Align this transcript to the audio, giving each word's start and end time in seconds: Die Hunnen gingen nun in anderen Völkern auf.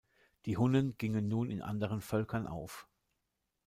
Die 0.47 0.57
Hunnen 0.57 0.97
gingen 0.97 1.27
nun 1.27 1.51
in 1.51 1.61
anderen 1.61 2.01
Völkern 2.01 2.47
auf. 2.47 2.87